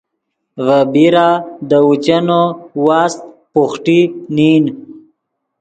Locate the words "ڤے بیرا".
0.65-1.27